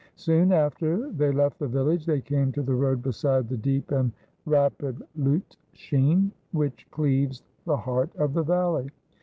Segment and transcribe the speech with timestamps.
[0.15, 4.11] Soon after they left the village they came to the road beside the deep and
[4.47, 8.89] rapid Lutschine, which cleaves the heart of the valley.